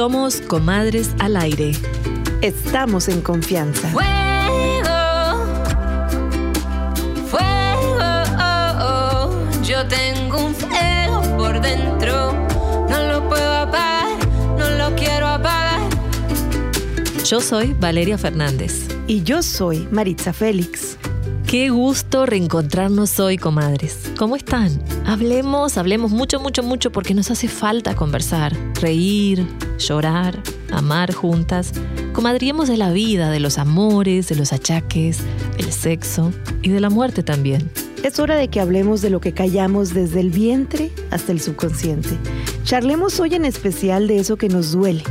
[0.00, 1.72] Somos comadres al aire.
[2.40, 3.90] Estamos en confianza.
[3.90, 5.44] Fuego,
[7.26, 7.98] fuego,
[8.38, 9.62] oh, oh.
[9.62, 12.32] yo tengo un fuego por dentro,
[12.88, 14.16] no lo puedo apagar,
[14.56, 15.82] no lo quiero apagar.
[17.26, 18.88] Yo soy Valeria Fernández.
[19.06, 20.96] Y yo soy Maritza Félix.
[21.46, 24.12] Qué gusto reencontrarnos hoy, comadres.
[24.16, 24.82] ¿Cómo están?
[25.04, 29.44] Hablemos, hablemos mucho, mucho, mucho porque nos hace falta conversar, reír,
[29.80, 31.72] llorar, amar juntas.
[32.12, 35.18] Comadriemos de la vida, de los amores, de los achaques,
[35.56, 37.70] del sexo y de la muerte también.
[38.02, 42.10] Es hora de que hablemos de lo que callamos desde el vientre hasta el subconsciente.
[42.64, 45.02] Charlemos hoy en especial de eso que nos duele,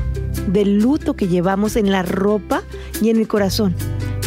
[0.47, 2.63] del luto que llevamos en la ropa
[3.01, 3.75] y en el corazón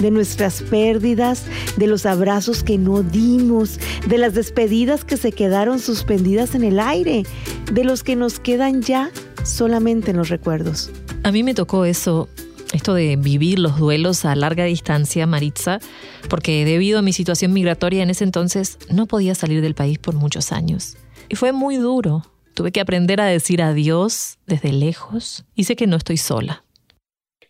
[0.01, 1.45] de nuestras pérdidas,
[1.77, 6.81] de los abrazos que no dimos, de las despedidas que se quedaron suspendidas en el
[6.81, 7.25] aire,
[7.73, 9.11] de los que nos quedan ya
[9.45, 10.91] solamente en los recuerdos.
[11.25, 12.29] A mí me tocó eso,
[12.73, 15.81] esto de vivir los duelos a larga distancia, Maritza,
[16.29, 20.15] porque debido a mi situación migratoria en ese entonces no podía salir del país por
[20.15, 20.97] muchos años.
[21.29, 22.23] Y fue muy duro.
[22.55, 26.65] Tuve que aprender a decir adiós desde lejos y sé que no estoy sola.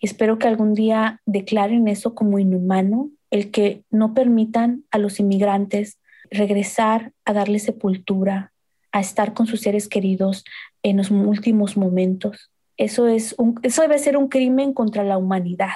[0.00, 5.98] Espero que algún día declaren eso como inhumano, el que no permitan a los inmigrantes
[6.30, 8.52] regresar a darle sepultura,
[8.93, 10.45] a estar con sus seres queridos
[10.83, 12.51] en los últimos momentos.
[12.77, 15.75] Eso, es un, eso debe ser un crimen contra la humanidad,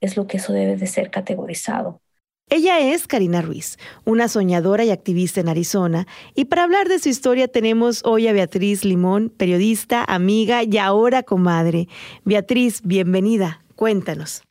[0.00, 2.00] es lo que eso debe de ser categorizado.
[2.50, 7.10] Ella es Karina Ruiz, una soñadora y activista en Arizona, y para hablar de su
[7.10, 11.88] historia tenemos hoy a Beatriz Limón, periodista, amiga y ahora comadre.
[12.24, 13.62] Beatriz, bienvenida.
[13.76, 14.42] Cuéntanos.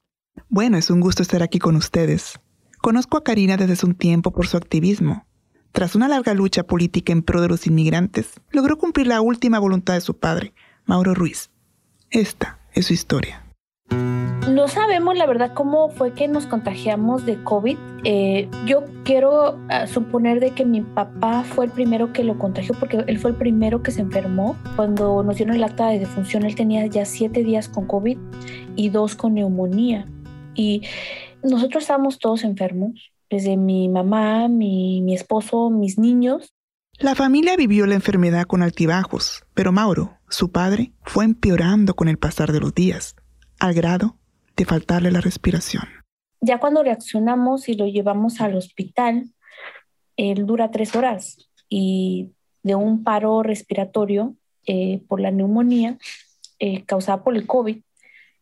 [0.47, 2.39] Bueno, es un gusto estar aquí con ustedes.
[2.81, 5.26] Conozco a Karina desde hace un tiempo por su activismo.
[5.71, 9.93] Tras una larga lucha política en pro de los inmigrantes, logró cumplir la última voluntad
[9.93, 10.53] de su padre,
[10.85, 11.49] Mauro Ruiz.
[12.09, 13.43] Esta es su historia.
[14.49, 17.77] No sabemos la verdad cómo fue que nos contagiamos de COVID.
[18.05, 22.73] Eh, yo quiero uh, suponer de que mi papá fue el primero que lo contagió
[22.79, 24.55] porque él fue el primero que se enfermó.
[24.77, 28.17] Cuando nos dieron el acta de defunción, él tenía ya siete días con COVID
[28.77, 30.05] y dos con neumonía.
[30.55, 30.83] Y
[31.43, 36.53] nosotros estábamos todos enfermos, desde mi mamá, mi, mi esposo, mis niños.
[36.99, 42.17] La familia vivió la enfermedad con altibajos, pero Mauro, su padre, fue empeorando con el
[42.17, 43.15] pasar de los días,
[43.59, 44.17] al grado
[44.55, 45.83] de faltarle la respiración.
[46.41, 49.29] Ya cuando reaccionamos y lo llevamos al hospital,
[50.17, 51.37] él dura tres horas
[51.69, 52.31] y
[52.63, 55.97] de un paro respiratorio eh, por la neumonía
[56.59, 57.81] eh, causada por el COVID,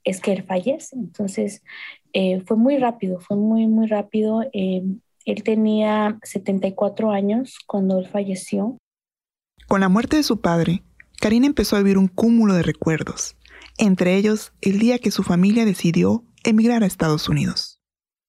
[0.06, 0.96] es que él fallece.
[0.96, 1.62] Entonces,
[2.14, 4.44] eh, fue muy rápido, fue muy, muy rápido.
[4.54, 4.84] Eh,
[5.26, 8.78] él tenía 74 años cuando él falleció.
[9.68, 10.84] Con la muerte de su padre,
[11.20, 13.36] Karina empezó a vivir un cúmulo de recuerdos,
[13.78, 17.80] entre ellos el día que su familia decidió emigrar a Estados Unidos.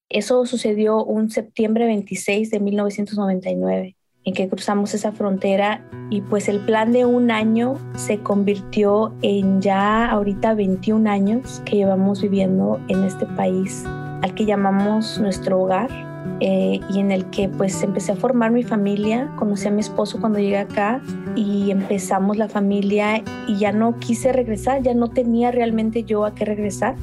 [0.08, 3.95] Eso sucedió un septiembre 26 de 1999
[4.26, 9.62] en que cruzamos esa frontera y pues el plan de un año se convirtió en
[9.62, 13.84] ya ahorita 21 años que llevamos viviendo en este país
[14.22, 15.88] al que llamamos nuestro hogar
[16.40, 20.18] eh, y en el que pues empecé a formar mi familia, conocí a mi esposo
[20.18, 21.00] cuando llegué acá
[21.36, 26.34] y empezamos la familia y ya no quise regresar, ya no tenía realmente yo a
[26.34, 26.96] qué regresar.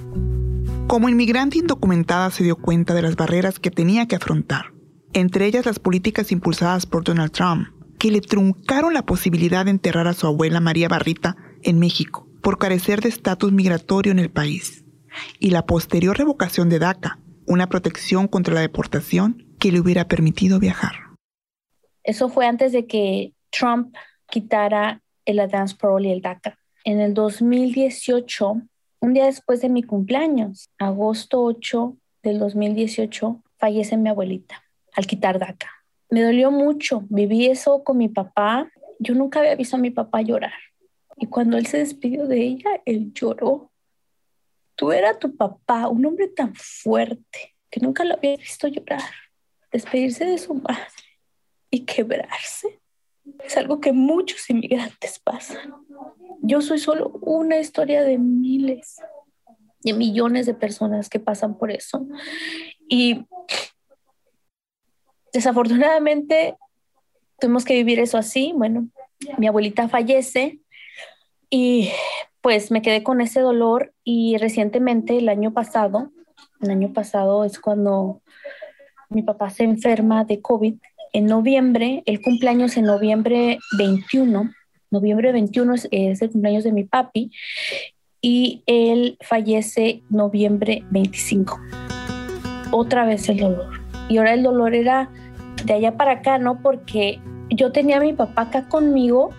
[0.87, 4.73] Como inmigrante indocumentada se dio cuenta de las barreras que tenía que afrontar
[5.13, 7.67] entre ellas las políticas impulsadas por Donald Trump,
[7.99, 12.57] que le truncaron la posibilidad de enterrar a su abuela María Barrita en México por
[12.57, 14.83] carecer de estatus migratorio en el país,
[15.39, 20.59] y la posterior revocación de DACA, una protección contra la deportación que le hubiera permitido
[20.59, 20.93] viajar.
[22.03, 23.95] Eso fue antes de que Trump
[24.29, 26.57] quitara el Advance Parole y el DACA.
[26.83, 28.61] En el 2018,
[28.99, 34.62] un día después de mi cumpleaños, agosto 8 del 2018, fallece mi abuelita
[34.95, 35.69] al quitar DACA.
[36.09, 38.71] Me dolió mucho, viví eso con mi papá.
[38.99, 40.53] Yo nunca había visto a mi papá llorar.
[41.17, 43.71] Y cuando él se despidió de ella, él lloró.
[44.75, 49.01] Tú eras tu papá, un hombre tan fuerte que nunca lo había visto llorar,
[49.71, 51.03] despedirse de su madre
[51.69, 52.79] y quebrarse.
[53.43, 55.73] Es algo que muchos inmigrantes pasan.
[56.41, 58.97] Yo soy solo una historia de miles,
[59.81, 62.05] de millones de personas que pasan por eso.
[62.87, 63.25] Y
[65.33, 66.55] desafortunadamente
[67.39, 68.53] tuvimos que vivir eso así.
[68.55, 68.87] Bueno,
[69.37, 70.59] mi abuelita fallece
[71.49, 71.89] y
[72.41, 76.11] pues me quedé con ese dolor y recientemente, el año pasado,
[76.61, 78.21] el año pasado es cuando
[79.09, 80.75] mi papá se enferma de COVID.
[81.13, 84.51] En noviembre, el cumpleaños en noviembre 21,
[84.89, 87.31] noviembre 21 es, el cumpleaños de mi papi
[88.21, 91.59] y él fallece noviembre 25.
[92.71, 93.79] Otra vez el dolor.
[94.09, 95.09] Y ahora el dolor era
[95.65, 96.61] de allá para acá, ¿no?
[96.61, 97.19] Porque
[97.49, 99.29] yo tenía a mi papá acá conmigo,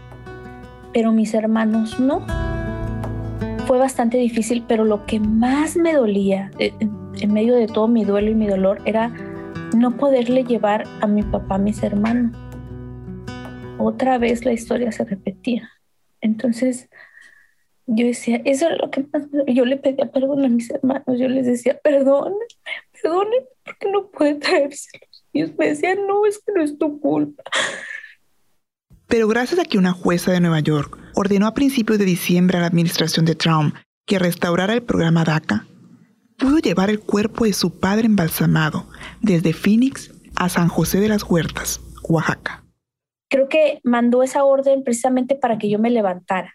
[0.92, 2.24] pero mis hermanos no.
[3.66, 8.04] Fue bastante difícil, pero lo que más me dolía eh, en medio de todo mi
[8.04, 9.10] duelo y mi dolor era
[9.74, 12.36] no poderle llevar a mi papá a mis hermanos.
[13.78, 15.68] Otra vez la historia se repetía.
[16.20, 16.88] Entonces
[17.86, 21.28] yo decía, eso es lo que más Yo le pedía perdón a mis hermanos, yo
[21.28, 22.32] les decía, perdón,
[23.02, 23.26] perdón,
[23.64, 25.24] porque no puede traérselos.
[25.32, 27.42] Y ellos me decían, no, es que no es tu culpa.
[29.06, 32.62] Pero gracias a que una jueza de Nueva York ordenó a principios de diciembre a
[32.62, 33.74] la administración de Trump
[34.06, 35.66] que restaurara el programa DACA,
[36.38, 38.86] pudo llevar el cuerpo de su padre embalsamado
[39.20, 42.64] desde Phoenix a San José de las Huertas, Oaxaca.
[43.28, 46.54] Creo que mandó esa orden precisamente para que yo me levantara.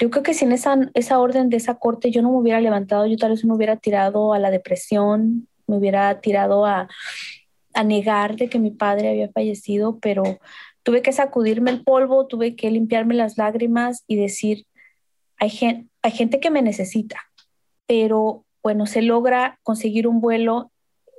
[0.00, 3.06] Yo creo que sin esa, esa orden de esa corte yo no me hubiera levantado,
[3.06, 6.88] yo tal vez me hubiera tirado a la depresión, me hubiera tirado a,
[7.74, 10.22] a negar de que mi padre había fallecido, pero
[10.82, 14.66] tuve que sacudirme el polvo, tuve que limpiarme las lágrimas y decir,
[15.38, 17.18] hay gente, hay gente que me necesita,
[17.86, 20.70] pero bueno, se logra conseguir un vuelo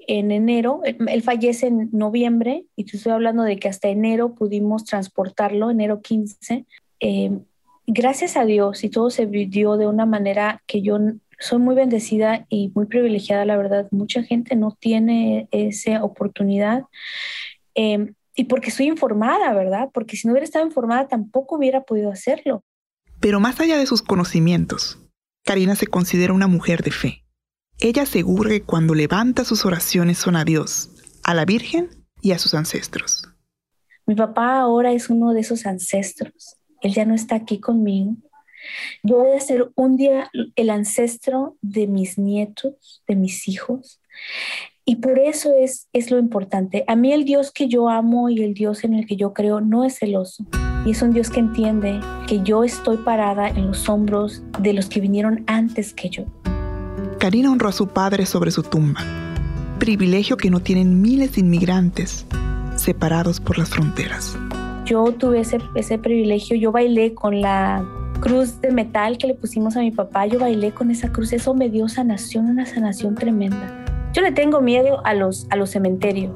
[0.08, 4.86] en enero, él fallece en noviembre y te estoy hablando de que hasta enero pudimos
[4.86, 6.66] transportarlo, enero 15.
[7.02, 7.32] Eh,
[7.88, 11.00] gracias a Dios y todo se vivió de una manera que yo
[11.40, 13.88] soy muy bendecida y muy privilegiada, la verdad.
[13.92, 16.84] Mucha gente no tiene esa oportunidad.
[17.76, 19.90] Eh, y porque estoy informada, ¿verdad?
[19.94, 22.64] Porque si no hubiera estado informada tampoco hubiera podido hacerlo.
[23.20, 25.00] Pero más allá de sus conocimientos,
[25.44, 27.24] Karina se considera una mujer de fe.
[27.80, 30.92] Ella asegura que cuando levanta sus oraciones son a Dios,
[31.24, 31.90] a la Virgen
[32.22, 33.28] y a sus ancestros.
[34.06, 36.57] Mi papá ahora es uno de esos ancestros.
[36.82, 38.16] Él ya no está aquí conmigo.
[39.04, 44.02] Yo voy a ser un día el ancestro de mis nietos, de mis hijos.
[44.84, 46.86] Y por eso es, es lo importante.
[46.88, 49.60] A mí el Dios que yo amo y el Dios en el que yo creo
[49.60, 50.46] no es celoso.
[50.86, 54.88] Y es un Dios que entiende que yo estoy parada en los hombros de los
[54.88, 56.24] que vinieron antes que yo.
[57.20, 59.02] Karina honró a su padre sobre su tumba,
[59.80, 62.26] privilegio que no tienen miles de inmigrantes
[62.78, 64.38] separados por las fronteras.
[64.88, 67.86] Yo tuve ese, ese privilegio, yo bailé con la
[68.22, 71.54] cruz de metal que le pusimos a mi papá, yo bailé con esa cruz, eso
[71.54, 73.84] me dio sanación, una sanación tremenda.
[74.14, 76.32] Yo le tengo miedo a los, a los cementerios.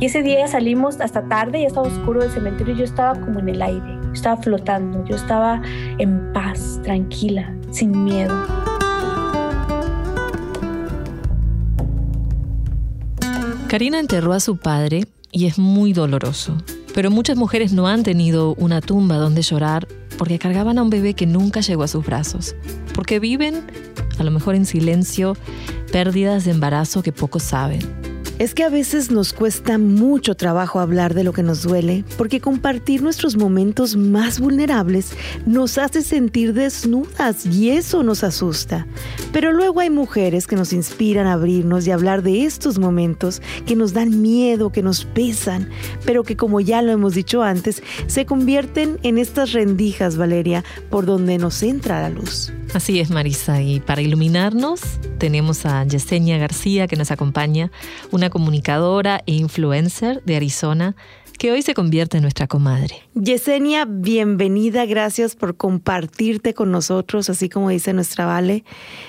[0.00, 3.50] Y ese día salimos hasta tarde, ya estaba oscuro el cementerio yo estaba como en
[3.50, 5.60] el aire, estaba flotando, yo estaba
[5.98, 8.34] en paz, tranquila, sin miedo.
[13.68, 16.56] Karina enterró a su padre y es muy doloroso.
[16.94, 21.14] Pero muchas mujeres no han tenido una tumba donde llorar porque cargaban a un bebé
[21.14, 22.54] que nunca llegó a sus brazos.
[22.94, 23.66] Porque viven,
[24.16, 25.36] a lo mejor en silencio,
[25.90, 28.13] pérdidas de embarazo que pocos saben.
[28.40, 32.40] Es que a veces nos cuesta mucho trabajo hablar de lo que nos duele, porque
[32.40, 35.12] compartir nuestros momentos más vulnerables
[35.46, 38.88] nos hace sentir desnudas y eso nos asusta.
[39.32, 43.76] Pero luego hay mujeres que nos inspiran a abrirnos y hablar de estos momentos que
[43.76, 45.70] nos dan miedo, que nos pesan,
[46.04, 51.06] pero que como ya lo hemos dicho antes, se convierten en estas rendijas, Valeria, por
[51.06, 52.52] donde nos entra la luz.
[52.74, 53.62] Así es, Marisa.
[53.62, 54.80] Y para iluminarnos,
[55.18, 57.70] tenemos a Yesenia García que nos acompaña,
[58.10, 60.96] una comunicadora e influencer de Arizona
[61.38, 63.02] que hoy se convierte en nuestra comadre.
[63.14, 68.64] Yesenia, bienvenida, gracias por compartirte con nosotros, así como dice nuestra Vale.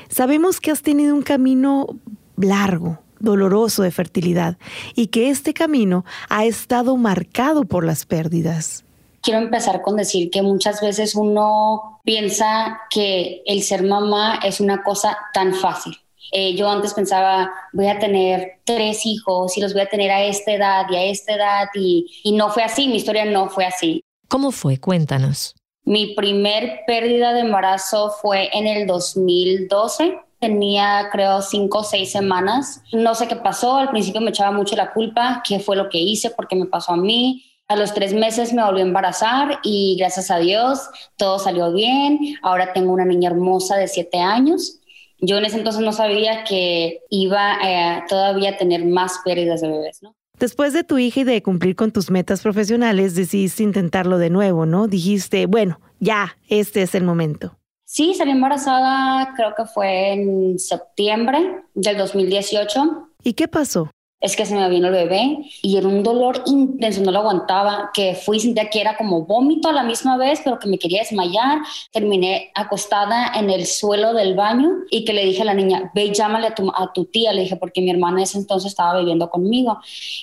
[0.10, 1.88] Sabemos que has tenido un camino
[2.36, 4.58] largo, doloroso de fertilidad
[4.96, 8.86] y que este camino ha estado marcado por las pérdidas
[9.26, 14.84] quiero empezar con decir que muchas veces uno piensa que el ser mamá es una
[14.84, 15.98] cosa tan fácil.
[16.32, 20.24] Eh, yo antes pensaba, voy a tener tres hijos y los voy a tener a
[20.24, 23.66] esta edad y a esta edad y, y no fue así, mi historia no fue
[23.66, 24.04] así.
[24.28, 24.78] ¿Cómo fue?
[24.80, 25.56] Cuéntanos.
[25.84, 32.82] Mi primer pérdida de embarazo fue en el 2012 tenía creo cinco o seis semanas.
[32.94, 35.98] No sé qué pasó, al principio me echaba mucho la culpa, qué fue lo que
[35.98, 37.44] hice, por qué me pasó a mí.
[37.68, 40.82] A los tres meses me volví a embarazar y gracias a Dios
[41.18, 42.20] todo salió bien.
[42.44, 44.80] Ahora tengo una niña hermosa de siete años.
[45.26, 49.70] Yo en ese entonces no sabía que iba eh, todavía a tener más pérdidas de
[49.70, 50.16] bebés, ¿no?
[50.40, 54.66] Después de tu hija y de cumplir con tus metas profesionales, decidiste intentarlo de nuevo,
[54.66, 54.88] ¿no?
[54.88, 57.58] Dijiste, bueno, ya, este es el momento.
[57.86, 63.10] Sí, salí embarazada, creo que fue en septiembre del 2018.
[63.24, 63.90] ¿Y qué pasó?
[64.26, 67.92] Es que se me vino el bebé y era un dolor intenso, no lo aguantaba,
[67.94, 71.02] que fui, sentía que era como vómito a la misma vez, pero que me quería
[71.02, 71.60] desmayar.
[71.92, 76.12] Terminé acostada en el suelo del baño y que le dije a la niña, ve
[76.12, 79.30] llámale a tu, a tu tía, le dije, porque mi hermana ese entonces estaba viviendo
[79.30, 79.80] conmigo.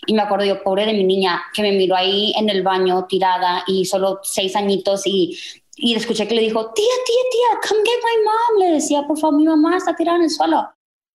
[0.06, 3.06] Y me acuerdo yo, pobre de mi niña, que me miró ahí en el baño
[3.08, 5.36] tirada y solo seis añitos y
[5.74, 8.60] y escuché que le dijo, tía, tía, tía, come get my mom.
[8.60, 10.68] Le decía, por favor, mi mamá está tirada en el suelo.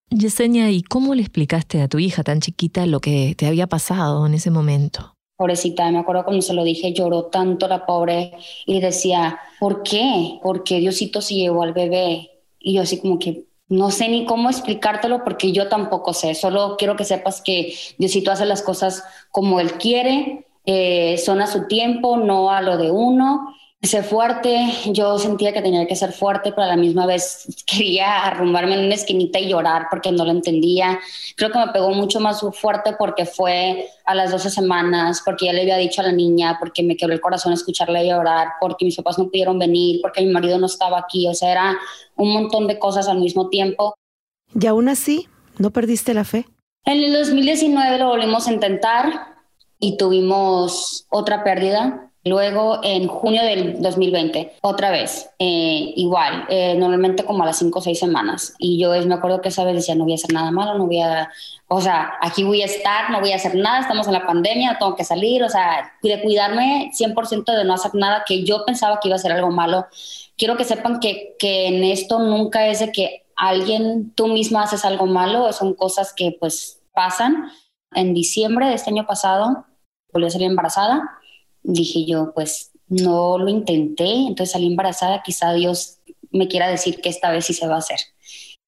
[0.10, 4.26] Yesenia, ¿y cómo le explicaste a tu hija tan chiquita lo que te había pasado
[4.26, 5.14] en ese momento?
[5.36, 8.32] Pobrecita, me acuerdo cuando se lo dije, lloró tanto la pobre
[8.66, 10.40] y decía, ¿por qué?
[10.42, 12.32] ¿Por qué Diosito se llevó al bebé?
[12.60, 16.76] Y yo así como que no sé ni cómo explicártelo porque yo tampoco sé, solo
[16.78, 21.68] quiero que sepas que Diosito hace las cosas como Él quiere, eh, son a su
[21.68, 26.52] tiempo, no a lo de uno ser fuerte, yo sentía que tenía que ser fuerte,
[26.52, 30.32] pero a la misma vez quería arrumbarme en una esquinita y llorar porque no lo
[30.32, 31.00] entendía.
[31.36, 35.54] Creo que me pegó mucho más fuerte porque fue a las 12 semanas, porque ya
[35.54, 38.96] le había dicho a la niña, porque me quebró el corazón escucharle llorar, porque mis
[38.96, 41.78] papás no pudieron venir, porque mi marido no estaba aquí, o sea, era
[42.16, 43.94] un montón de cosas al mismo tiempo.
[44.60, 45.28] Y aún así,
[45.60, 46.48] ¿no perdiste la fe?
[46.86, 49.36] En el 2019 lo volvimos a intentar
[49.80, 57.24] y tuvimos otra pérdida Luego, en junio del 2020, otra vez, eh, igual, eh, normalmente
[57.24, 58.56] como a las cinco o seis semanas.
[58.60, 60.86] Y yo me acuerdo que esa vez decía, no voy a hacer nada malo, no
[60.88, 61.30] voy a,
[61.68, 64.78] o sea, aquí voy a estar, no voy a hacer nada, estamos en la pandemia,
[64.80, 69.00] tengo que salir, o sea, de cuidarme 100% de no hacer nada que yo pensaba
[69.00, 69.88] que iba a ser algo malo.
[70.38, 74.86] Quiero que sepan que, que en esto nunca es de que alguien, tú misma haces
[74.86, 77.50] algo malo, son cosas que pues pasan.
[77.94, 79.66] En diciembre de este año pasado,
[80.12, 81.18] volví a salir embarazada
[81.68, 86.00] dije yo, pues no lo intenté, entonces salí embarazada, quizá Dios
[86.32, 88.00] me quiera decir que esta vez sí se va a hacer.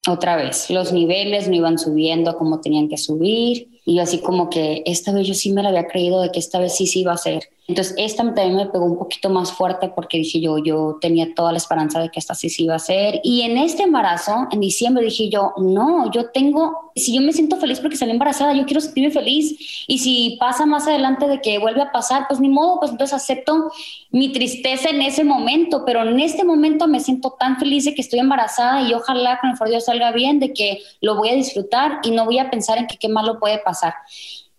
[0.08, 4.84] Otra vez, los niveles no iban subiendo como tenían que subir y así como que
[4.86, 7.12] esta vez yo sí me lo había creído de que esta vez sí se iba
[7.12, 7.44] a hacer.
[7.70, 11.52] Entonces, esta también me pegó un poquito más fuerte porque dije yo, yo tenía toda
[11.52, 13.22] la esperanza de que esta sí se iba a hacer.
[13.24, 17.58] Y en este embarazo, en diciembre, dije yo, no, yo tengo, si yo me siento
[17.58, 19.86] feliz porque salí embarazada, yo quiero sentirme feliz.
[19.88, 23.14] Y si pasa más adelante de que vuelve a pasar, pues ni modo, pues entonces
[23.14, 23.72] acepto
[24.10, 25.84] mi tristeza en ese momento.
[25.86, 29.52] Pero en este momento me siento tan feliz de que estoy embarazada y ojalá con
[29.52, 32.40] el favor de Dios salga bien, de que lo voy a disfrutar y no voy
[32.40, 33.94] a pensar en que qué malo puede pasar.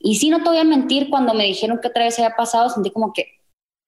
[0.03, 2.71] Y sí, no te voy a mentir, cuando me dijeron que otra vez había pasado,
[2.71, 3.27] sentí como que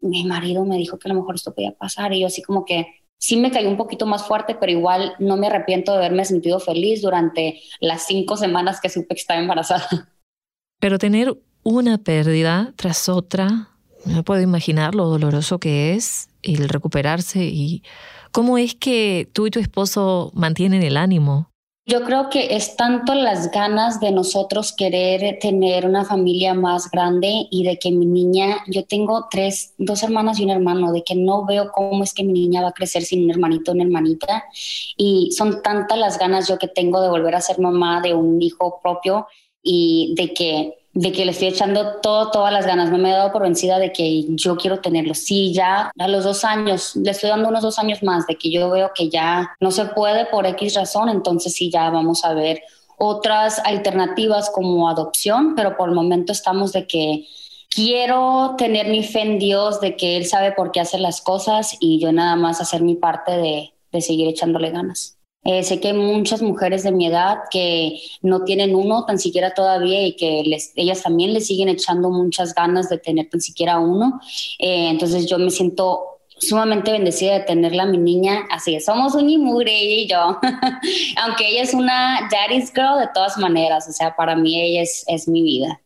[0.01, 2.65] mi marido me dijo que a lo mejor esto podía pasar y yo así como
[2.65, 2.87] que
[3.19, 6.61] sí me cayó un poquito más fuerte, pero igual no me arrepiento de haberme sentido
[6.61, 10.13] feliz durante las cinco semanas que supe que estaba embarazada.
[10.81, 13.69] Pero tener una pérdida tras otra,
[14.05, 17.85] no puedo imaginar lo doloroso que es el recuperarse y
[18.33, 21.52] cómo es que tú y tu esposo mantienen el ánimo
[21.85, 27.49] yo creo que es tanto las ganas de nosotros querer tener una familia más grande
[27.51, 31.17] y de que mi niña, yo tengo tres, dos hermanas y un hermano, de que
[31.17, 33.83] no veo cómo es que mi niña va a crecer sin un hermanito o una
[33.83, 34.45] hermanita.
[34.97, 38.41] Y son tantas las ganas yo que tengo de volver a ser mamá de un
[38.41, 39.27] hijo propio
[39.61, 42.91] y de que de que le estoy echando todo, todas las ganas.
[42.91, 45.15] No me he dado por vencida de que yo quiero tenerlo.
[45.15, 48.51] Sí, ya a los dos años, le estoy dando unos dos años más de que
[48.51, 52.35] yo veo que ya no se puede por X razón, entonces sí, ya vamos a
[52.35, 52.63] ver
[52.99, 57.27] otras alternativas como adopción, pero por el momento estamos de que
[57.69, 61.77] quiero tener mi fe en Dios, de que Él sabe por qué hace las cosas
[61.81, 65.17] y yo nada más hacer mi parte de, de seguir echándole ganas.
[65.45, 69.55] Eh, sé que hay muchas mujeres de mi edad que no tienen uno tan siquiera
[69.55, 70.45] todavía y que
[70.77, 74.21] ellas también le siguen echando muchas ganas de tener tan siquiera uno.
[74.61, 78.45] Eh, entonces yo me siento sumamente bendecida de tenerla mi niña.
[78.51, 80.39] Así es, somos un y y yo.
[81.23, 85.29] Aunque ella es una daddy's girl de todas maneras, o sea, para mí ella es
[85.29, 85.81] mi vida.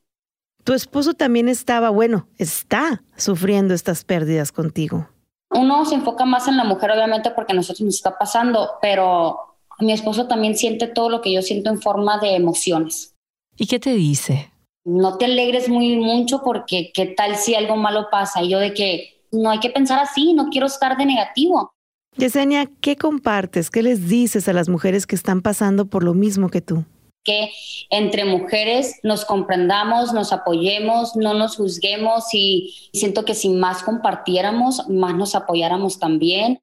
[0.64, 5.08] Tu esposo también estaba, bueno, está sufriendo estas pérdidas contigo
[5.50, 9.38] uno se enfoca más en la mujer, obviamente, porque a nosotros nos está pasando, pero
[9.78, 13.14] mi esposo también siente todo lo que yo siento en forma de emociones.
[13.56, 14.52] ¿Y qué te dice?
[14.84, 18.42] No te alegres muy mucho porque qué tal si algo malo pasa.
[18.42, 21.72] Y yo de que no hay que pensar así, no quiero estar de negativo.
[22.16, 23.70] Yesenia, ¿qué compartes?
[23.70, 26.84] ¿Qué les dices a las mujeres que están pasando por lo mismo que tú?
[27.26, 27.50] Que
[27.90, 34.88] entre mujeres nos comprendamos, nos apoyemos, no nos juzguemos y siento que si más compartiéramos,
[34.88, 36.60] más nos apoyáramos también.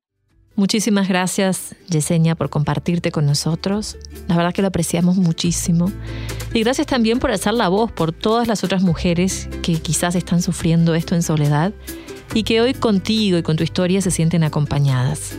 [0.55, 3.97] Muchísimas gracias, Yesenia, por compartirte con nosotros.
[4.27, 5.91] La verdad que lo apreciamos muchísimo.
[6.53, 10.43] Y gracias también por hacer la voz por todas las otras mujeres que quizás están
[10.43, 11.73] sufriendo esto en soledad
[12.35, 15.35] y que hoy contigo y con tu historia se sienten acompañadas.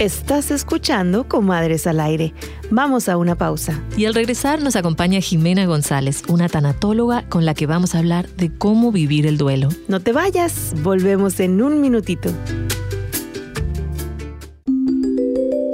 [0.00, 2.34] Estás escuchando Comadres al Aire.
[2.68, 3.80] Vamos a una pausa.
[3.96, 8.28] Y al regresar nos acompaña Jimena González, una tanatóloga con la que vamos a hablar
[8.30, 9.68] de cómo vivir el duelo.
[9.86, 12.28] No te vayas, volvemos en un minutito.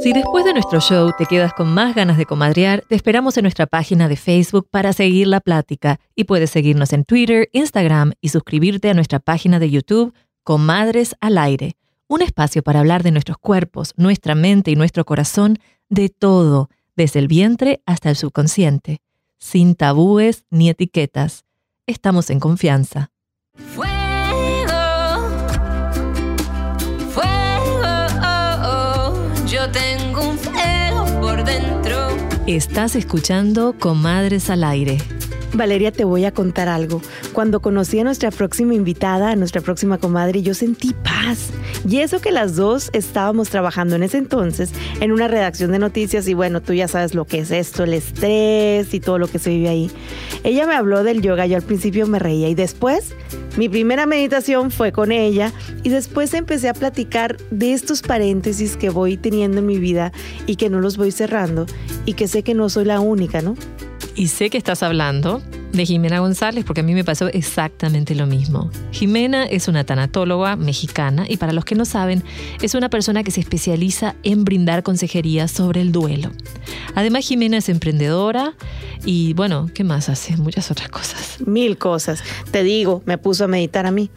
[0.02, 3.44] Si después de nuestro show te quedas con más ganas de comadrear, te esperamos en
[3.44, 8.28] nuestra página de Facebook para seguir la plática y puedes seguirnos en Twitter, Instagram y
[8.28, 10.12] suscribirte a nuestra página de YouTube
[10.44, 11.79] Comadres al Aire
[12.10, 17.20] un espacio para hablar de nuestros cuerpos, nuestra mente y nuestro corazón, de todo, desde
[17.20, 19.00] el vientre hasta el subconsciente,
[19.38, 21.44] sin tabúes ni etiquetas.
[21.86, 23.12] Estamos en confianza.
[23.54, 23.92] Fuego,
[27.10, 27.86] fuego,
[28.24, 29.46] oh, oh.
[29.46, 32.08] yo tengo un fuego por dentro.
[32.48, 34.98] Estás escuchando Comadres al Aire.
[35.52, 37.02] Valeria, te voy a contar algo.
[37.32, 41.50] Cuando conocí a nuestra próxima invitada, a nuestra próxima comadre, yo sentí paz.
[41.88, 46.28] Y eso que las dos estábamos trabajando en ese entonces en una redacción de noticias
[46.28, 49.38] y bueno, tú ya sabes lo que es esto, el estrés y todo lo que
[49.38, 49.90] se vive ahí.
[50.44, 53.14] Ella me habló del yoga, yo al principio me reía y después
[53.56, 55.52] mi primera meditación fue con ella
[55.82, 60.12] y después empecé a platicar de estos paréntesis que voy teniendo en mi vida
[60.46, 61.66] y que no los voy cerrando
[62.06, 63.56] y que sé que no soy la única, ¿no?
[64.14, 68.26] Y sé que estás hablando de Jimena González porque a mí me pasó exactamente lo
[68.26, 68.70] mismo.
[68.90, 72.22] Jimena es una tanatóloga mexicana y para los que no saben,
[72.60, 76.30] es una persona que se especializa en brindar consejería sobre el duelo.
[76.94, 78.54] Además, Jimena es emprendedora
[79.04, 80.36] y bueno, ¿qué más hace?
[80.36, 81.38] Muchas otras cosas.
[81.46, 82.22] Mil cosas.
[82.50, 84.10] Te digo, me puso a meditar a mí.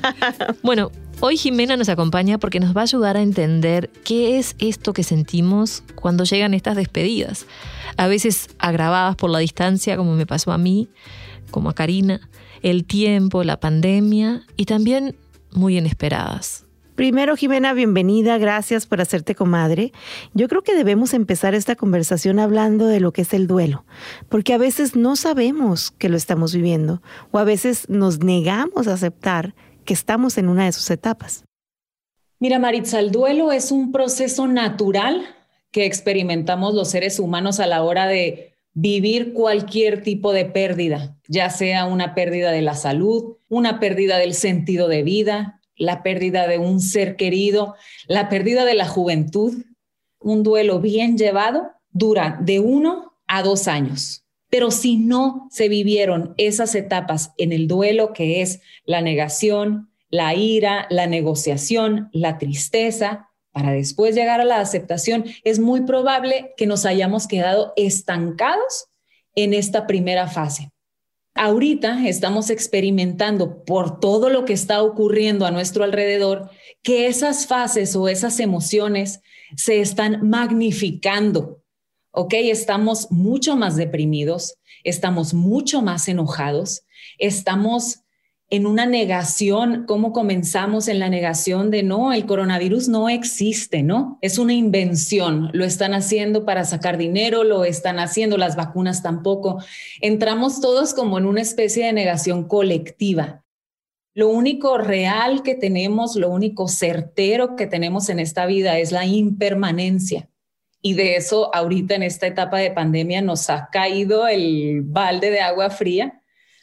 [0.62, 4.92] bueno, Hoy Jimena nos acompaña porque nos va a ayudar a entender qué es esto
[4.92, 7.44] que sentimos cuando llegan estas despedidas
[7.96, 10.88] a veces agravadas por la distancia, como me pasó a mí,
[11.50, 12.20] como a Karina,
[12.62, 15.16] el tiempo, la pandemia y también
[15.50, 16.64] muy inesperadas.
[16.94, 19.92] Primero, Jimena, bienvenida, gracias por hacerte comadre.
[20.34, 23.84] Yo creo que debemos empezar esta conversación hablando de lo que es el duelo,
[24.28, 28.94] porque a veces no sabemos que lo estamos viviendo o a veces nos negamos a
[28.94, 29.54] aceptar
[29.94, 31.44] estamos en una de sus etapas.
[32.40, 35.26] Mira, Maritza, el duelo es un proceso natural
[35.70, 41.50] que experimentamos los seres humanos a la hora de vivir cualquier tipo de pérdida, ya
[41.50, 46.58] sea una pérdida de la salud, una pérdida del sentido de vida, la pérdida de
[46.58, 47.74] un ser querido,
[48.06, 49.64] la pérdida de la juventud.
[50.20, 54.24] Un duelo bien llevado dura de uno a dos años.
[54.50, 60.34] Pero si no se vivieron esas etapas en el duelo, que es la negación, la
[60.34, 66.66] ira, la negociación, la tristeza, para después llegar a la aceptación, es muy probable que
[66.66, 68.86] nos hayamos quedado estancados
[69.34, 70.70] en esta primera fase.
[71.34, 76.50] Ahorita estamos experimentando por todo lo que está ocurriendo a nuestro alrededor
[76.82, 79.20] que esas fases o esas emociones
[79.56, 81.57] se están magnificando.
[82.20, 82.34] ¿Ok?
[82.34, 86.82] Estamos mucho más deprimidos, estamos mucho más enojados,
[87.16, 88.00] estamos
[88.50, 94.18] en una negación, cómo comenzamos en la negación de no, el coronavirus no existe, ¿no?
[94.20, 99.62] Es una invención, lo están haciendo para sacar dinero, lo están haciendo las vacunas tampoco.
[100.00, 103.44] Entramos todos como en una especie de negación colectiva.
[104.12, 109.06] Lo único real que tenemos, lo único certero que tenemos en esta vida es la
[109.06, 110.28] impermanencia.
[110.80, 115.40] Y de eso ahorita en esta etapa de pandemia nos ha caído el balde de
[115.40, 116.22] agua fría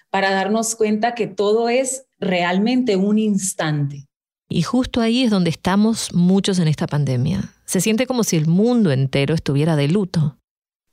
[0.09, 4.07] para darnos cuenta que todo es realmente un instante.
[4.47, 7.53] Y justo ahí es donde estamos muchos en esta pandemia.
[7.65, 10.37] Se siente como si el mundo entero estuviera de luto.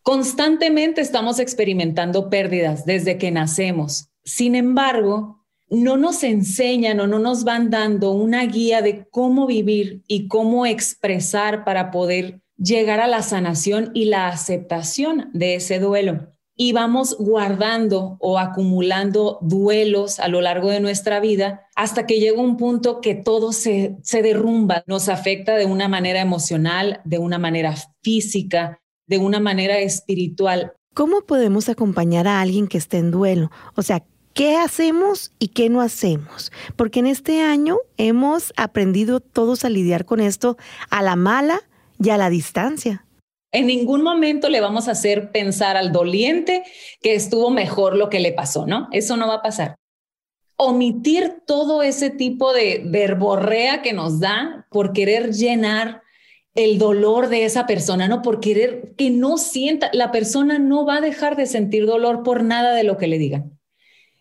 [0.03, 4.09] Constantemente estamos experimentando pérdidas desde que nacemos.
[4.25, 10.03] Sin embargo, no nos enseñan o no nos van dando una guía de cómo vivir
[10.09, 16.33] y cómo expresar para poder llegar a la sanación y la aceptación de ese duelo
[16.57, 22.41] y vamos guardando o acumulando duelos a lo largo de nuestra vida hasta que llega
[22.41, 27.39] un punto que todo se, se derrumba, nos afecta de una manera emocional, de una
[27.39, 30.75] manera física, de una manera espiritual.
[30.95, 33.51] ¿Cómo podemos acompañar a alguien que esté en duelo?
[33.75, 36.53] O sea, ¿qué hacemos y qué no hacemos?
[36.77, 40.59] Porque en este año hemos aprendido todos a lidiar con esto
[40.91, 41.63] a la mala
[42.03, 43.07] y la distancia.
[43.53, 46.65] En ningún momento le vamos a hacer pensar al doliente
[47.03, 48.89] que estuvo mejor lo que le pasó, ¿no?
[48.93, 49.77] Eso no va a pasar.
[50.57, 56.03] Omitir todo ese tipo de verborrea que nos da por querer llenar
[56.55, 58.23] el dolor de esa persona, ¿no?
[58.23, 62.43] Por querer que no sienta, la persona no va a dejar de sentir dolor por
[62.43, 63.59] nada de lo que le digan.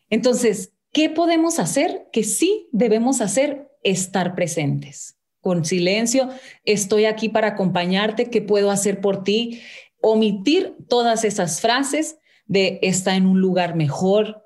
[0.09, 2.07] Entonces, ¿qué podemos hacer?
[2.11, 5.17] Que sí debemos hacer estar presentes.
[5.41, 6.29] Con silencio,
[6.63, 9.61] estoy aquí para acompañarte, ¿qué puedo hacer por ti?
[10.01, 14.45] Omitir todas esas frases de está en un lugar mejor,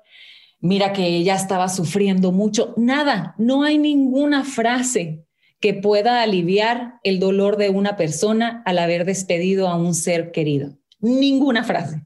[0.60, 5.26] mira que ella estaba sufriendo mucho, nada, no hay ninguna frase
[5.60, 10.76] que pueda aliviar el dolor de una persona al haber despedido a un ser querido.
[11.00, 12.02] Ninguna frase.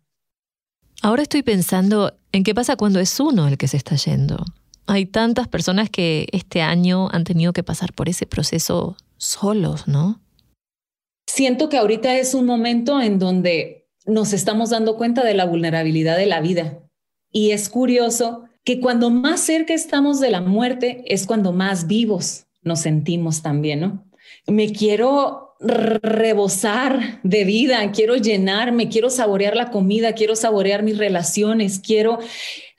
[1.02, 4.44] Ahora estoy pensando en qué pasa cuando es uno el que se está yendo.
[4.90, 10.20] Hay tantas personas que este año han tenido que pasar por ese proceso solos, ¿no?
[11.28, 16.16] Siento que ahorita es un momento en donde nos estamos dando cuenta de la vulnerabilidad
[16.16, 16.80] de la vida.
[17.30, 22.46] Y es curioso que cuando más cerca estamos de la muerte es cuando más vivos
[22.62, 24.10] nos sentimos también, ¿no?
[24.48, 31.78] Me quiero rebosar de vida, quiero llenarme, quiero saborear la comida, quiero saborear mis relaciones,
[31.78, 32.18] quiero,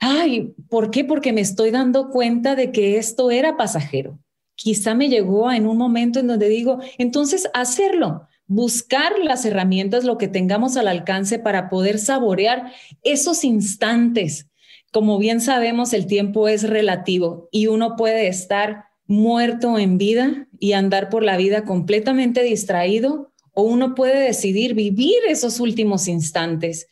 [0.00, 1.04] ay, ¿por qué?
[1.04, 4.18] Porque me estoy dando cuenta de que esto era pasajero.
[4.56, 10.18] Quizá me llegó en un momento en donde digo, entonces hacerlo, buscar las herramientas, lo
[10.18, 14.48] que tengamos al alcance para poder saborear esos instantes.
[14.90, 20.72] Como bien sabemos, el tiempo es relativo y uno puede estar muerto en vida y
[20.72, 26.86] andar por la vida completamente distraído o uno puede decidir vivir esos últimos instantes.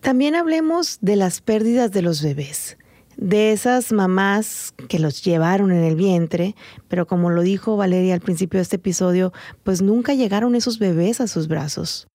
[0.00, 2.78] También hablemos de las pérdidas de los bebés,
[3.18, 6.56] de esas mamás que los llevaron en el vientre,
[6.88, 11.20] pero como lo dijo Valeria al principio de este episodio, pues nunca llegaron esos bebés
[11.20, 12.08] a sus brazos.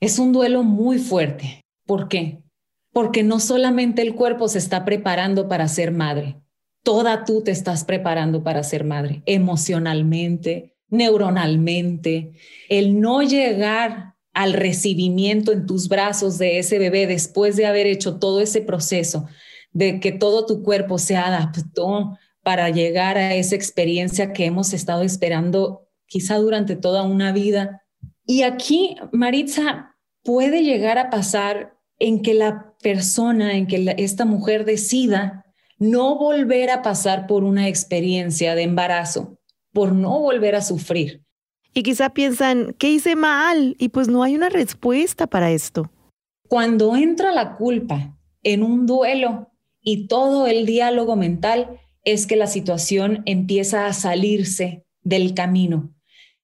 [0.00, 1.62] Es un duelo muy fuerte.
[1.86, 2.42] ¿Por qué?
[2.92, 6.40] Porque no solamente el cuerpo se está preparando para ser madre,
[6.82, 12.32] toda tú te estás preparando para ser madre, emocionalmente, neuronalmente.
[12.68, 18.18] El no llegar al recibimiento en tus brazos de ese bebé después de haber hecho
[18.18, 19.26] todo ese proceso,
[19.72, 25.02] de que todo tu cuerpo se adaptó para llegar a esa experiencia que hemos estado
[25.02, 27.82] esperando quizá durante toda una vida.
[28.24, 34.64] Y aquí, Maritza, puede llegar a pasar en que la persona, en que esta mujer
[34.64, 35.44] decida
[35.80, 39.38] no volver a pasar por una experiencia de embarazo,
[39.72, 41.24] por no volver a sufrir.
[41.72, 43.76] Y quizá piensan, ¿qué hice mal?
[43.78, 45.90] Y pues no hay una respuesta para esto.
[46.48, 52.46] Cuando entra la culpa en un duelo y todo el diálogo mental, es que la
[52.46, 55.94] situación empieza a salirse del camino.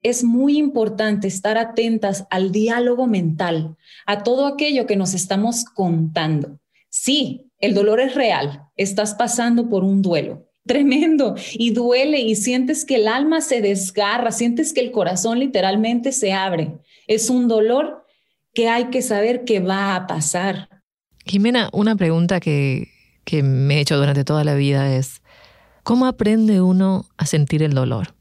[0.03, 6.59] Es muy importante estar atentas al diálogo mental, a todo aquello que nos estamos contando.
[6.88, 12.85] Sí, el dolor es real, estás pasando por un duelo tremendo y duele y sientes
[12.85, 16.79] que el alma se desgarra, sientes que el corazón literalmente se abre.
[17.07, 18.05] Es un dolor
[18.53, 20.69] que hay que saber que va a pasar.
[21.25, 22.88] Jimena, una pregunta que,
[23.25, 25.23] que me he hecho durante toda la vida es,
[25.83, 28.14] ¿cómo aprende uno a sentir el dolor?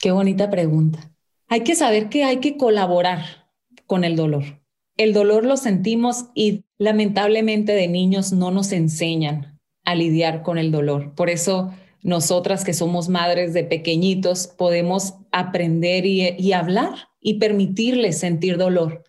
[0.00, 1.10] Qué bonita pregunta.
[1.48, 3.48] Hay que saber que hay que colaborar
[3.86, 4.60] con el dolor.
[4.96, 10.70] El dolor lo sentimos y lamentablemente de niños no nos enseñan a lidiar con el
[10.70, 11.14] dolor.
[11.14, 18.58] Por eso nosotras que somos madres de pequeñitos podemos aprender y, hablar y permitirles sentir
[18.58, 19.04] dolor.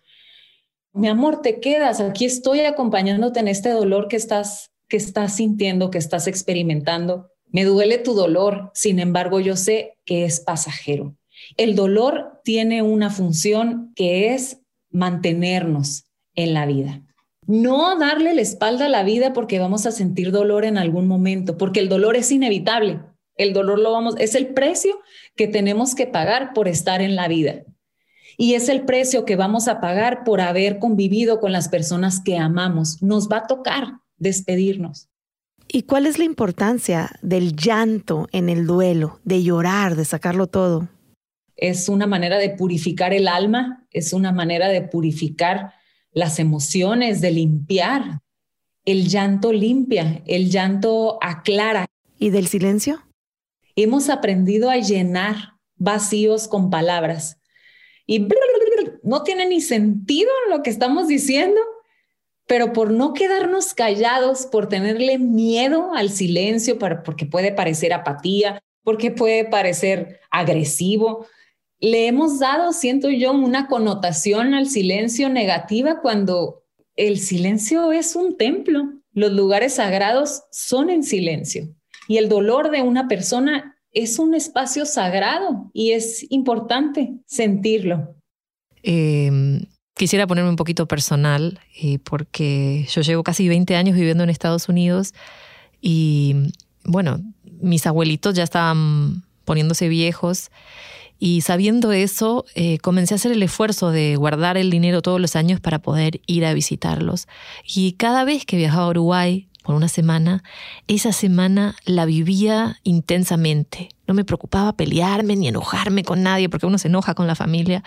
[0.92, 5.90] Mi amor, te quedas, aquí estoy acompañándote en este dolor que estás, que estás sintiendo,
[5.90, 7.30] que estás experimentando.
[7.46, 11.14] Me duele tu dolor, sin embargo yo sé que es pasajero.
[11.56, 17.02] El dolor tiene una función que es mantenernos en la vida.
[17.46, 21.56] No darle la espalda a la vida porque vamos a sentir dolor en algún momento,
[21.56, 23.00] porque el dolor es inevitable.
[23.36, 24.98] El dolor lo vamos, es el precio
[25.36, 27.64] que tenemos que pagar por estar en la vida.
[28.36, 32.36] Y es el precio que vamos a pagar por haber convivido con las personas que
[32.36, 33.02] amamos.
[33.02, 35.08] Nos va a tocar despedirnos.
[35.68, 40.88] ¿Y cuál es la importancia del llanto en el duelo, de llorar, de sacarlo todo?
[41.58, 45.74] Es una manera de purificar el alma, es una manera de purificar
[46.12, 48.20] las emociones, de limpiar.
[48.84, 51.86] El llanto limpia, el llanto aclara.
[52.16, 53.02] ¿Y del silencio?
[53.74, 57.38] Hemos aprendido a llenar vacíos con palabras.
[58.06, 58.26] Y
[59.02, 61.60] no tiene ni sentido lo que estamos diciendo,
[62.46, 69.10] pero por no quedarnos callados, por tenerle miedo al silencio, porque puede parecer apatía, porque
[69.10, 71.26] puede parecer agresivo,
[71.80, 76.64] le hemos dado, siento yo, una connotación al silencio negativa cuando
[76.96, 78.92] el silencio es un templo.
[79.12, 81.68] Los lugares sagrados son en silencio
[82.08, 88.16] y el dolor de una persona es un espacio sagrado y es importante sentirlo.
[88.82, 94.30] Em, quisiera ponerme un poquito personal eh, porque yo llevo casi 20 años viviendo en
[94.30, 95.14] Estados Unidos
[95.80, 96.34] y
[96.84, 97.20] bueno,
[97.60, 100.50] mis abuelitos ya estaban poniéndose viejos
[101.18, 105.34] Y sabiendo eso, eh, comencé a hacer el esfuerzo de guardar el dinero todos los
[105.34, 107.26] años para poder ir a visitarlos.
[107.64, 110.44] Y cada vez que viajaba a Uruguay por una semana,
[110.86, 113.88] esa semana la vivía intensamente.
[114.06, 117.82] No me preocupaba pelearme ni enojarme con nadie, porque uno se enoja con la familia.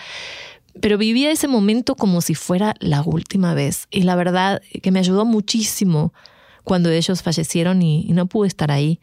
[0.82, 3.88] Pero vivía ese momento como si fuera la última vez.
[3.91, 6.13] Y la verdad que me ayudó muchísimo
[6.65, 9.00] cuando ellos fallecieron y, no pude estar ahí.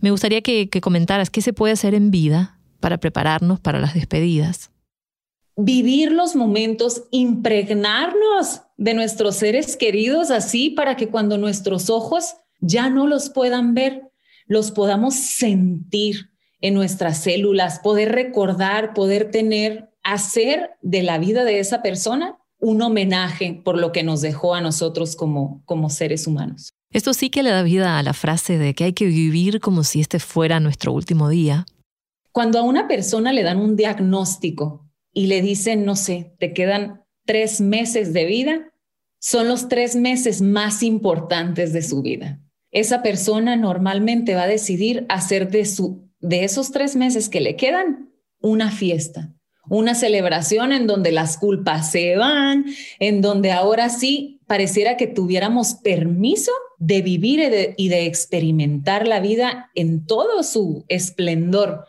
[0.00, 2.53] Me gustaría que comentaras qué se puede hacer en vida
[2.84, 4.70] para prepararnos para las despedidas.
[5.56, 12.90] Vivir los momentos, impregnarnos de nuestros seres queridos así para que cuando nuestros ojos ya
[12.90, 14.02] no los puedan ver,
[14.46, 16.28] los podamos sentir
[16.60, 22.82] en nuestras células, poder recordar, poder tener, hacer de la vida de esa persona un
[22.82, 26.74] homenaje por lo que nos dejó a nosotros como, como seres humanos.
[26.90, 29.84] Esto sí que le da vida a la frase de que hay que vivir como
[29.84, 31.64] si este fuera nuestro último día,
[32.34, 37.04] cuando a una persona le dan un diagnóstico y le dicen, no sé, te quedan
[37.24, 38.72] tres meses de vida,
[39.20, 42.40] son los tres meses más importantes de su vida.
[42.72, 47.54] Esa persona normalmente va a decidir hacer de, su, de esos tres meses que le
[47.54, 49.32] quedan una fiesta,
[49.68, 52.64] una celebración en donde las culpas se van,
[52.98, 59.06] en donde ahora sí pareciera que tuviéramos permiso de vivir y de, y de experimentar
[59.06, 61.84] la vida en todo su esplendor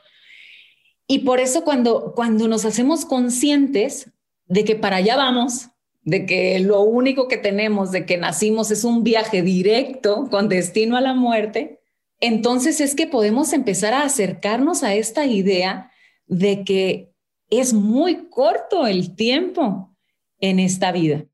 [1.07, 4.11] y por eso cuando, cuando nos hacemos conscientes
[4.47, 5.69] de que para allá vamos,
[6.03, 10.97] de que lo único que tenemos, de que nacimos es un viaje directo con destino
[10.97, 11.79] a la muerte,
[12.19, 15.91] entonces es que podemos empezar a acercarnos a esta idea
[16.27, 17.11] de que
[17.49, 19.95] es muy corto el tiempo
[20.39, 21.25] en esta vida.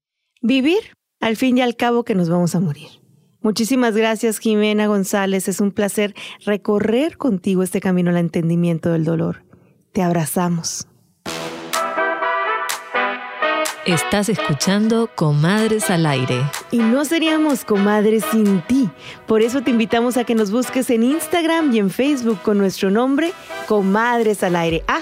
[0.41, 2.89] Vivir, al fin y al cabo que nos vamos a morir.
[3.41, 5.47] Muchísimas gracias, Jimena González.
[5.47, 6.13] Es un placer
[6.45, 9.50] recorrer contigo este camino al entendimiento del dolor
[9.91, 10.87] te abrazamos.
[13.85, 16.43] Estás escuchando Comadres al Aire.
[16.69, 18.91] Y no seríamos comadres sin ti.
[19.25, 22.91] Por eso te invitamos a que nos busques en Instagram y en Facebook con nuestro
[22.91, 23.33] nombre
[23.67, 24.83] Comadres al Aire.
[24.87, 25.01] Ah,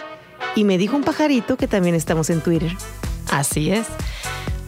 [0.56, 2.72] y me dijo un pajarito que también estamos en Twitter.
[3.30, 3.86] Así es.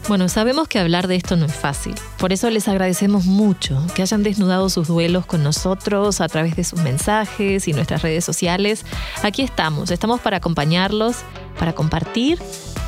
[0.08, 1.94] Bueno, sabemos que hablar de esto no es fácil.
[2.18, 6.64] Por eso les agradecemos mucho que hayan desnudado sus duelos con nosotros a través de
[6.64, 8.84] sus mensajes y nuestras redes sociales.
[9.22, 11.18] Aquí estamos, estamos para acompañarlos,
[11.58, 12.40] para compartir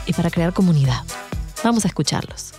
[0.07, 1.03] y para crear comunidad.
[1.63, 2.53] Vamos a escucharlos.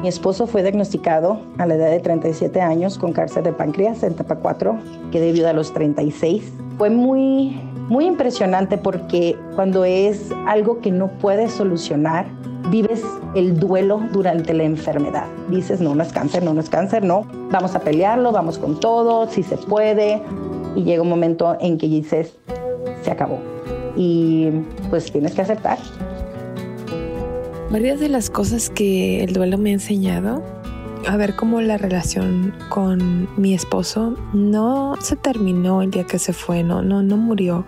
[0.00, 4.12] Mi esposo fue diagnosticado a la edad de 37 años con cáncer de páncreas en
[4.12, 4.78] etapa 4,
[5.10, 6.44] que debido a los 36.
[6.78, 12.26] Fue muy, muy impresionante porque cuando es algo que no puedes solucionar,
[12.70, 13.02] vives
[13.34, 15.26] el duelo durante la enfermedad.
[15.48, 17.26] Dices, no, no es cáncer, no, no es cáncer, no.
[17.50, 20.22] Vamos a pelearlo, vamos con todo, si se puede.
[20.76, 22.36] Y llega un momento en que dices,
[23.02, 23.38] se acabó.
[23.96, 24.50] Y
[24.90, 25.78] pues tienes que aceptar.
[27.70, 30.42] Varias de las cosas que el duelo me ha enseñado,
[31.08, 36.34] a ver cómo la relación con mi esposo no se terminó el día que se
[36.34, 37.64] fue, no, no, no murió.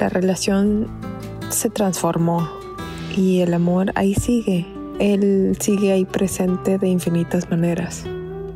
[0.00, 0.86] La relación
[1.50, 2.48] se transformó
[3.14, 4.66] y el amor ahí sigue.
[4.98, 8.04] Él sigue ahí presente de infinitas maneras.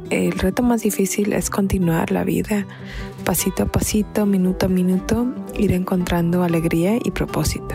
[0.09, 2.67] El reto más difícil es continuar la vida,
[3.27, 5.27] pasito a pasito, minuto a minuto,
[5.59, 7.75] ir encontrando alegría y propósito.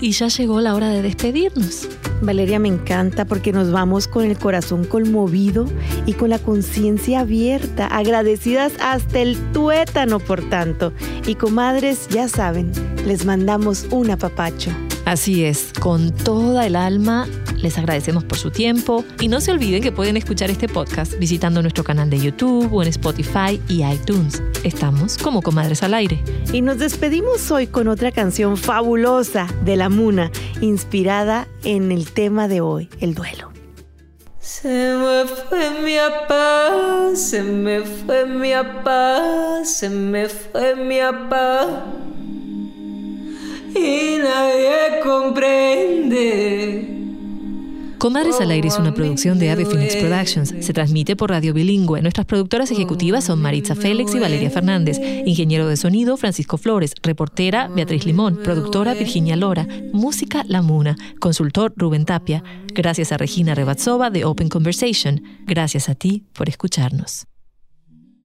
[0.00, 1.88] Y ya llegó la hora de despedirnos.
[2.20, 5.66] Valeria me encanta porque nos vamos con el corazón conmovido
[6.06, 10.92] y con la conciencia abierta, agradecidas hasta el tuétano por tanto.
[11.26, 12.72] Y comadres, ya saben,
[13.06, 14.70] les mandamos un apapacho.
[15.10, 19.82] Así es, con toda el alma les agradecemos por su tiempo y no se olviden
[19.82, 24.40] que pueden escuchar este podcast visitando nuestro canal de YouTube o en Spotify y iTunes.
[24.62, 26.22] Estamos como Comadres al Aire.
[26.52, 32.46] Y nos despedimos hoy con otra canción fabulosa de la Muna, inspirada en el tema
[32.46, 33.50] de hoy, el duelo.
[34.38, 41.84] Se me fue mi papá, se me fue mi papá, se me fue mi papá
[43.74, 46.90] y nadie comprende.
[48.00, 50.54] Comadres al Aire es una producción de Ave Phoenix Productions.
[50.60, 52.00] Se transmite por radio bilingüe.
[52.00, 54.98] Nuestras productoras ejecutivas son Maritza Félix y Valeria Fernández.
[55.26, 56.94] Ingeniero de sonido, Francisco Flores.
[57.02, 58.38] Reportera, Beatriz Limón.
[58.42, 59.68] Productora, Virginia Lora.
[59.92, 60.96] Música, La Muna.
[61.18, 62.42] Consultor, Rubén Tapia.
[62.72, 65.22] Gracias a Regina Rebatzova de Open Conversation.
[65.46, 67.29] Gracias a ti por escucharnos.